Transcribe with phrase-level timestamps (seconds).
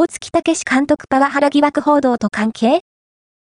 [0.00, 2.82] 大槻毅監督パワハラ疑惑報道と関係？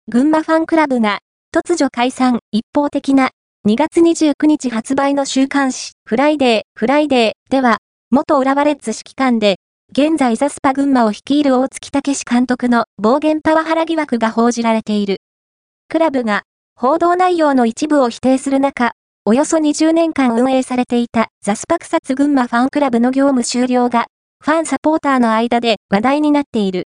[0.08, 3.30] 群馬ファンクラブが、突如解散、一方的な、
[3.67, 7.78] 2月29日発売の週刊誌、フライデー、フライデーでは、
[8.11, 9.57] 元浦和レッズ指揮官で、
[9.93, 15.21] 現在ザスパ群馬を率いる大槻毅監督の暴言パワハラ疑惑が報じられている。
[15.89, 16.43] クラブが、
[16.77, 18.93] 報道内容の一部を否定する中、
[19.25, 24.05] およそ20年間運営されていたザスパ草津群馬ファンクラブの業務終了が、
[24.45, 26.88] ファンサポーターの間で話題になっている。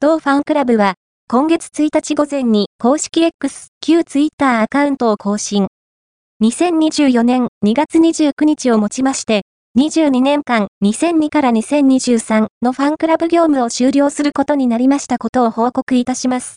[0.00, 0.94] 同ファンクラブは、
[1.28, 5.68] 今月1日午前に公式 X、旧ツイッターアカウントを更新。
[6.42, 9.42] 2024年2月29日をもちまして、
[9.78, 16.56] 22年間2002から2023のファンクラブ業務を終了することになりましたことを報告いたします。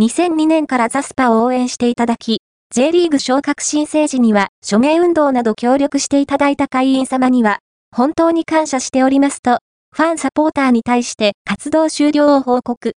[0.00, 2.40] 2002年からザスパを応援していただき、
[2.72, 7.58] J リーグ昇格申請時には署名運動など協力していただいた会員様には、
[7.92, 9.58] 本当に感謝しておりますと、
[9.94, 12.92] ファンサポーターに対して活動終了を報告。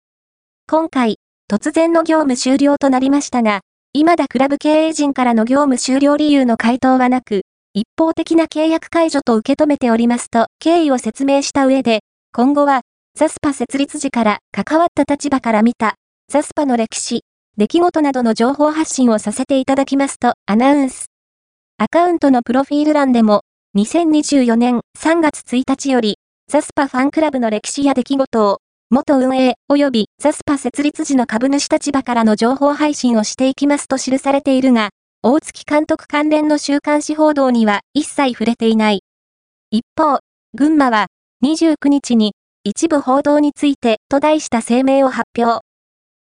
[0.70, 1.18] 今回、
[1.52, 3.62] 突然の業務終了となりましたが、
[3.94, 7.42] 未だクラブ経営陣からの業務終了理由の回答はなく、
[7.74, 12.82] 一方的な契約解除と受け止めておりますと経緯を説明した上で、今後は、
[13.16, 15.96] ザスパ設立時から関わった立場から見た、
[16.32, 17.24] ザスパの歴史、
[17.58, 21.08] 出来事などの情報発信をさせていただきますとアナウンス。
[21.80, 23.42] アカウントのプロフィール欄でも、
[23.76, 28.60] 2024年3月1日より、ザスパファンクラブの歴史や出来事を、
[28.92, 34.90] 元運営及びザスパ設立時の株主立場からの情報配信をしていきますと記されているが、
[35.24, 39.02] 大月監督関連の週刊誌報道には一切触れていない。
[39.72, 40.20] 一方、
[40.54, 41.08] 群馬は
[41.44, 45.66] 29日に一部報道についてと題した声明を発表。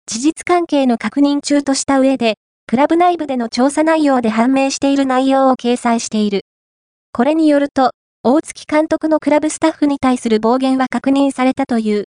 [0.05, 2.35] 事実関係の確認中とした上で、
[2.67, 6.41] クラブ内部での調査内容で判明している内容を掲載している。
[7.11, 7.91] これによると、
[8.23, 12.05] 大月監督のクラブスタッフに対する暴言は確認されたという。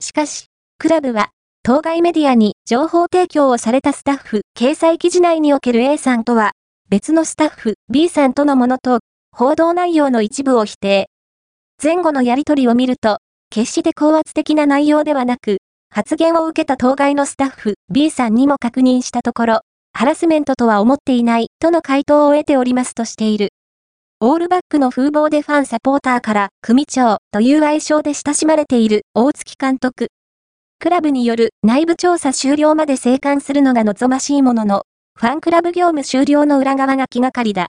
[0.00, 0.46] しかし、
[0.78, 1.30] クラブは、
[1.62, 6.52] 当該メディアに情報提供をされたスタッフ、掲載記事内における A さんとは、
[6.88, 9.00] 別のスタッフ B さんとのものと、
[9.30, 11.10] 報道内容の一部を否定。
[11.82, 13.18] 前後のやりとりを見ると、
[13.50, 15.58] 決して高圧的な内容ではなく、
[15.90, 19.60] 発言を受けた当該のスタッフ B さんにも確認したところ、
[19.92, 23.50] ハラスメントとは思っていないとの回答を得ておりますとしている。
[24.22, 30.08] オールバックの風貌でファンサポーターから組長という愛称で親しまれている大月監督。
[30.78, 34.82] クラブによる内部調査終了まで生還するのが望ましいものの、
[35.18, 37.58] ファンクラブ業務終了の裏側が気がかりだ。